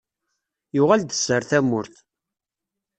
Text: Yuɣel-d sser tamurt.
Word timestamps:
Yuɣel-d 0.75 1.11
sser 1.15 1.41
tamurt. 1.49 1.95